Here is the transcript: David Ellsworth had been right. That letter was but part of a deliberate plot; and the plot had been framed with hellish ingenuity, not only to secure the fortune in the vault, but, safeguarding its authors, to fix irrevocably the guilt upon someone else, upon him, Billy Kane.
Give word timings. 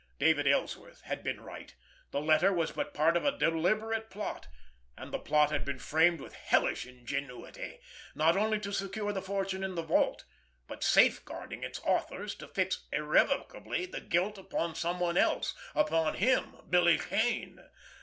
David 0.17 0.47
Ellsworth 0.47 1.01
had 1.01 1.23
been 1.23 1.41
right. 1.41 1.75
That 2.09 2.21
letter 2.21 2.51
was 2.51 2.71
but 2.71 2.91
part 2.95 3.15
of 3.15 3.23
a 3.23 3.37
deliberate 3.37 4.09
plot; 4.09 4.47
and 4.97 5.13
the 5.13 5.19
plot 5.19 5.51
had 5.51 5.63
been 5.63 5.77
framed 5.77 6.19
with 6.19 6.33
hellish 6.33 6.87
ingenuity, 6.87 7.79
not 8.15 8.35
only 8.35 8.59
to 8.61 8.73
secure 8.73 9.13
the 9.13 9.21
fortune 9.21 9.63
in 9.63 9.75
the 9.75 9.83
vault, 9.83 10.23
but, 10.65 10.83
safeguarding 10.83 11.63
its 11.63 11.79
authors, 11.83 12.33
to 12.33 12.47
fix 12.47 12.87
irrevocably 12.91 13.85
the 13.85 14.01
guilt 14.01 14.39
upon 14.39 14.73
someone 14.73 15.17
else, 15.19 15.53
upon 15.75 16.15
him, 16.15 16.55
Billy 16.67 16.97
Kane. 16.97 17.59